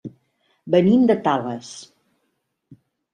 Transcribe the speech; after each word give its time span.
Venim 0.75 1.03
de 1.11 1.15
Tales. 1.27 1.69